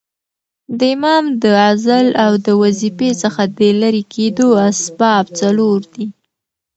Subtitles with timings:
[0.77, 6.05] د امام د عزل او د وظیفې څخه د ليري کېدو اسباب څلور دي.